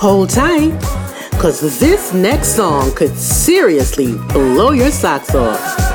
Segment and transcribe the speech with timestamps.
[0.00, 0.78] Hold tight,
[1.32, 5.87] because this next song could seriously blow your socks off.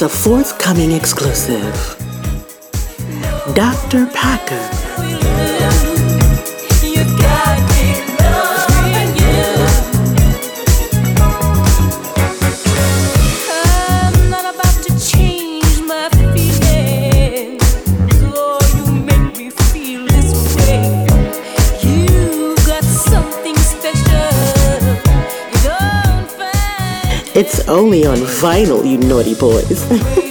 [0.00, 1.74] It's a forthcoming exclusive.
[3.56, 4.06] Dr.
[4.06, 4.87] Packer.
[27.68, 29.86] Only on vinyl, you naughty boys.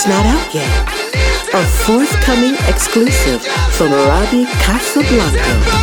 [0.00, 0.88] It's not out yet.
[1.52, 5.79] A forthcoming exclusive from Robbie Casa Blanco.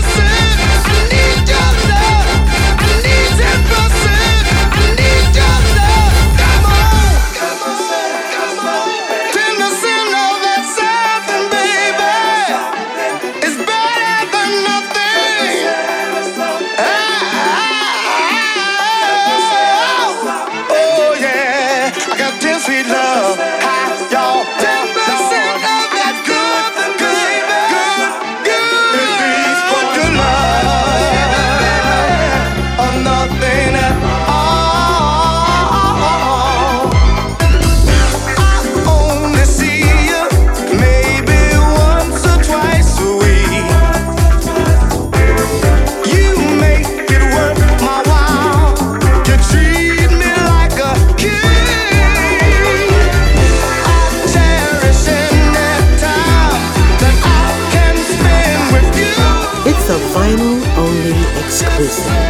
[61.77, 62.26] This.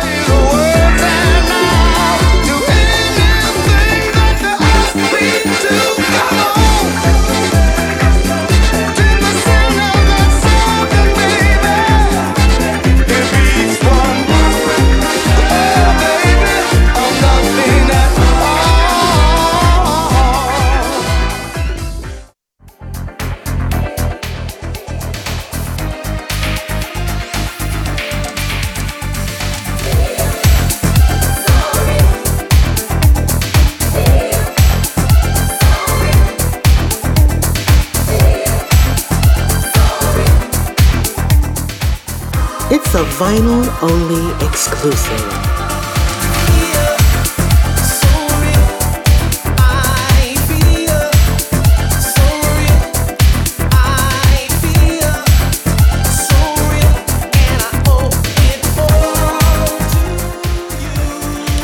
[42.70, 45.24] It's a vinyl only exclusive.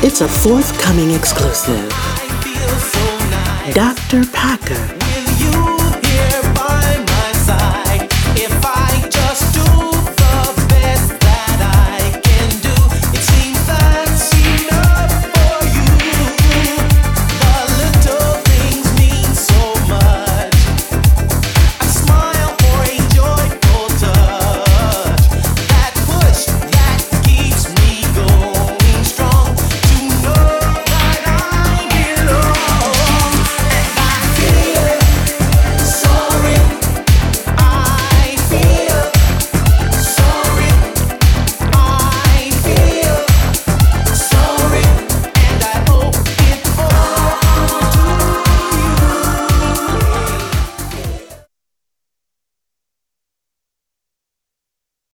[0.02, 1.90] It's a forthcoming exclusive.
[3.74, 4.24] Dr.
[4.31, 5.72] Packer.